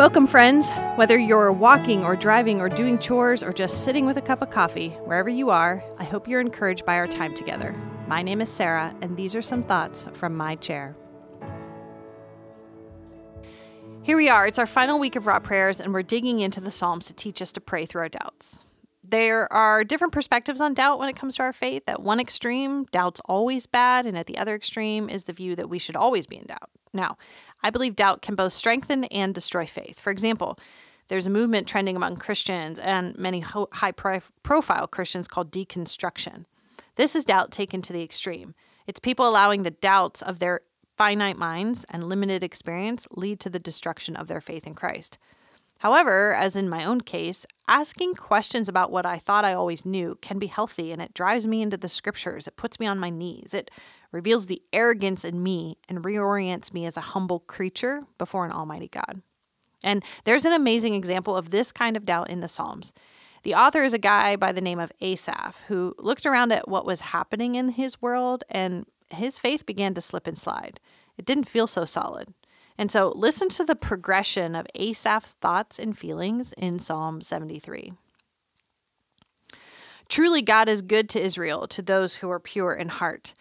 [0.00, 0.70] Welcome, friends.
[0.96, 4.48] Whether you're walking or driving or doing chores or just sitting with a cup of
[4.48, 7.76] coffee, wherever you are, I hope you're encouraged by our time together.
[8.08, 10.96] My name is Sarah, and these are some thoughts from my chair.
[14.00, 14.46] Here we are.
[14.46, 17.42] It's our final week of Raw Prayers, and we're digging into the Psalms to teach
[17.42, 18.64] us to pray through our doubts.
[19.04, 21.82] There are different perspectives on doubt when it comes to our faith.
[21.86, 25.68] At one extreme, doubt's always bad, and at the other extreme is the view that
[25.68, 26.70] we should always be in doubt.
[26.92, 27.18] Now,
[27.62, 30.00] I believe doubt can both strengthen and destroy faith.
[30.00, 30.58] For example,
[31.08, 36.44] there's a movement trending among Christians and many high profile Christians called deconstruction.
[36.96, 38.54] This is doubt taken to the extreme.
[38.86, 40.60] It's people allowing the doubts of their
[40.96, 45.18] finite minds and limited experience lead to the destruction of their faith in Christ.
[45.80, 50.18] However, as in my own case, asking questions about what I thought I always knew
[50.20, 52.46] can be healthy and it drives me into the scriptures.
[52.46, 53.54] It puts me on my knees.
[53.54, 53.70] It
[54.12, 58.88] reveals the arrogance in me and reorients me as a humble creature before an almighty
[58.88, 59.22] God.
[59.82, 62.92] And there's an amazing example of this kind of doubt in the Psalms.
[63.42, 66.84] The author is a guy by the name of Asaph who looked around at what
[66.84, 70.78] was happening in his world and his faith began to slip and slide.
[71.16, 72.34] It didn't feel so solid.
[72.80, 77.92] And so listen to the progression of Asaph's thoughts and feelings in Psalm 73.
[80.08, 83.34] Truly, God is good to Israel, to those who are pure in heart.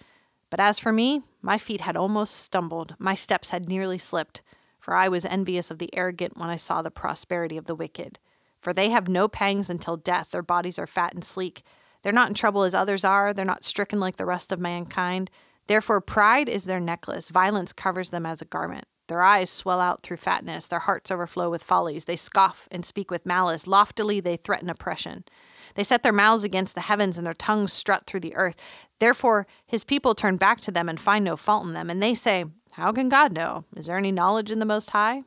[0.50, 4.42] But as for me, my feet had almost stumbled, my steps had nearly slipped,
[4.78, 8.20] for I was envious of the arrogant when I saw the prosperity of the wicked.
[8.60, 11.64] For they have no pangs until death, their bodies are fat and sleek.
[12.04, 15.32] They're not in trouble as others are, they're not stricken like the rest of mankind.
[15.68, 18.84] Therefore, pride is their necklace, violence covers them as a garment.
[19.10, 22.06] Their eyes swell out through fatness, their hearts overflow with follies.
[22.06, 23.66] They scoff and speak with malice.
[23.66, 25.26] Loftily they threaten oppression.
[25.74, 28.56] They set their mouths against the heavens, and their tongues strut through the earth.
[29.00, 31.90] Therefore his people turn back to them and find no fault in them.
[31.90, 33.66] And they say, How can God know?
[33.76, 35.24] Is there any knowledge in the Most High?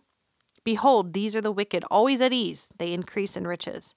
[0.62, 2.68] Behold, these are the wicked, always at ease.
[2.78, 3.96] They increase in riches.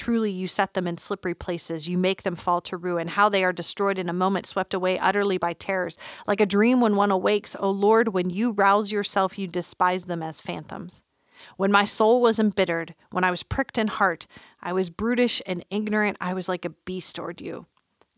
[0.00, 1.86] Truly, you set them in slippery places.
[1.86, 3.06] You make them fall to ruin.
[3.06, 5.98] How they are destroyed in a moment, swept away utterly by terrors.
[6.26, 10.22] Like a dream when one awakes, O Lord, when you rouse yourself, you despise them
[10.22, 11.02] as phantoms.
[11.58, 14.26] When my soul was embittered, when I was pricked in heart,
[14.62, 16.16] I was brutish and ignorant.
[16.18, 17.66] I was like a beast toward you.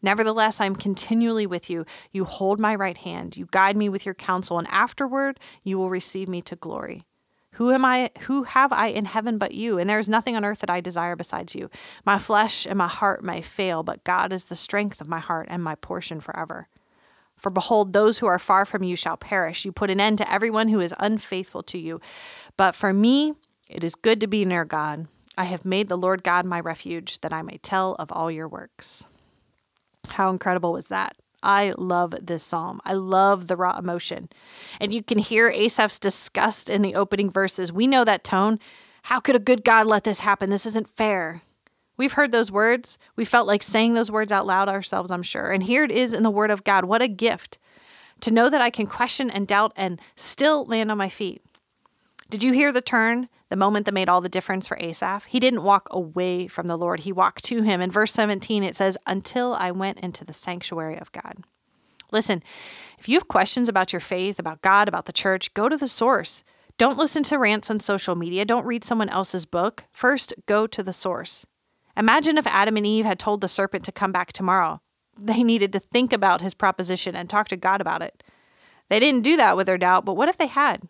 [0.02, 1.84] Nevertheless, I am continually with you.
[2.12, 3.36] You hold my right hand.
[3.36, 7.02] You guide me with your counsel, and afterward you will receive me to glory.
[7.52, 8.10] Who am I?
[8.20, 9.78] Who have I in heaven but you?
[9.78, 11.70] And there is nothing on earth that I desire besides you.
[12.04, 15.48] My flesh and my heart may fail, but God is the strength of my heart
[15.50, 16.68] and my portion forever.
[17.36, 19.64] For behold, those who are far from you shall perish.
[19.64, 22.00] You put an end to everyone who is unfaithful to you.
[22.56, 23.34] But for me,
[23.68, 25.08] it is good to be near God.
[25.36, 28.48] I have made the Lord God my refuge, that I may tell of all your
[28.48, 29.04] works.
[30.06, 31.16] How incredible was that?
[31.42, 32.80] I love this psalm.
[32.84, 34.28] I love the raw emotion.
[34.80, 37.72] And you can hear Asaph's disgust in the opening verses.
[37.72, 38.58] We know that tone.
[39.02, 40.50] How could a good God let this happen?
[40.50, 41.42] This isn't fair.
[41.96, 42.98] We've heard those words.
[43.16, 45.50] We felt like saying those words out loud ourselves, I'm sure.
[45.50, 46.84] And here it is in the Word of God.
[46.84, 47.58] What a gift
[48.20, 51.42] to know that I can question and doubt and still land on my feet.
[52.32, 55.26] Did you hear the turn, the moment that made all the difference for Asaph?
[55.26, 57.82] He didn't walk away from the Lord, he walked to him.
[57.82, 61.44] In verse 17, it says, Until I went into the sanctuary of God.
[62.10, 62.42] Listen,
[62.98, 65.86] if you have questions about your faith, about God, about the church, go to the
[65.86, 66.42] source.
[66.78, 68.46] Don't listen to rants on social media.
[68.46, 69.84] Don't read someone else's book.
[69.92, 71.44] First, go to the source.
[71.98, 74.80] Imagine if Adam and Eve had told the serpent to come back tomorrow.
[75.20, 78.24] They needed to think about his proposition and talk to God about it.
[78.88, 80.88] They didn't do that with their doubt, but what if they had?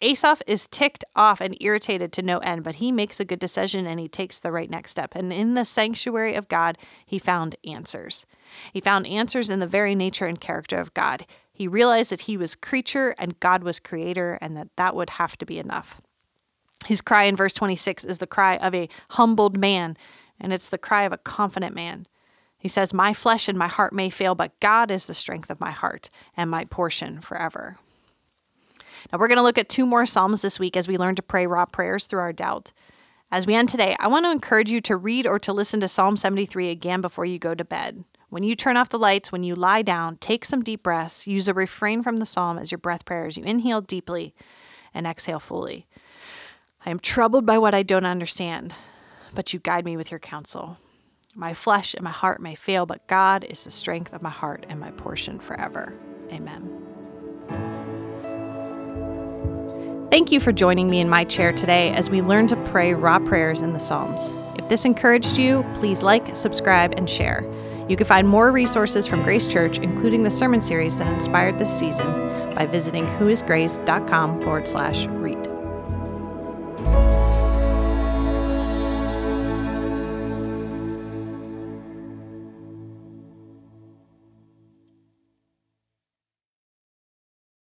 [0.00, 3.86] Asaph is ticked off and irritated to no end, but he makes a good decision
[3.86, 5.14] and he takes the right next step.
[5.14, 8.26] And in the sanctuary of God, he found answers.
[8.72, 11.26] He found answers in the very nature and character of God.
[11.52, 15.38] He realized that he was creature and God was creator, and that that would have
[15.38, 16.00] to be enough.
[16.86, 19.96] His cry in verse 26 is the cry of a humbled man,
[20.40, 22.06] and it's the cry of a confident man.
[22.58, 25.60] He says, My flesh and my heart may fail, but God is the strength of
[25.60, 27.76] my heart and my portion forever.
[29.12, 31.22] Now, we're going to look at two more Psalms this week as we learn to
[31.22, 32.72] pray raw prayers through our doubt.
[33.30, 35.88] As we end today, I want to encourage you to read or to listen to
[35.88, 38.04] Psalm 73 again before you go to bed.
[38.28, 41.26] When you turn off the lights, when you lie down, take some deep breaths.
[41.26, 43.36] Use a refrain from the psalm as your breath prayers.
[43.36, 44.34] You inhale deeply
[44.92, 45.86] and exhale fully.
[46.84, 48.74] I am troubled by what I don't understand,
[49.34, 50.78] but you guide me with your counsel.
[51.34, 54.66] My flesh and my heart may fail, but God is the strength of my heart
[54.68, 55.94] and my portion forever.
[56.30, 57.03] Amen.
[60.14, 63.18] Thank you for joining me in my chair today as we learn to pray raw
[63.18, 64.32] prayers in the Psalms.
[64.56, 67.44] If this encouraged you, please like, subscribe, and share.
[67.88, 71.76] You can find more resources from Grace Church, including the sermon series that inspired this
[71.76, 72.06] season,
[72.54, 75.08] by visiting whoisgrace.com forward slash